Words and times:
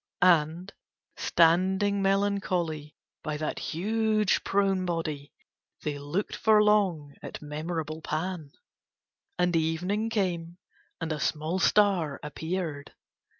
And, 0.23 0.73
standing 1.15 2.01
melancholy 2.01 2.95
by 3.21 3.37
that 3.37 3.59
huge 3.59 4.43
prone 4.43 4.83
body, 4.83 5.31
they 5.83 5.99
looked 5.99 6.35
for 6.35 6.63
long 6.63 7.13
at 7.21 7.39
memorable 7.39 8.01
Pan. 8.01 8.51
And 9.37 9.55
evening 9.55 10.09
came 10.09 10.57
and 10.99 11.11
a 11.13 11.19
small 11.19 11.59
star 11.59 12.19
appeared. 12.23 12.95